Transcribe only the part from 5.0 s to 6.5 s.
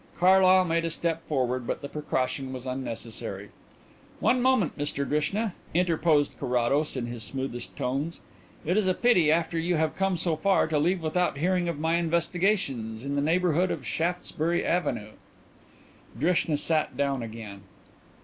Drishna," interposed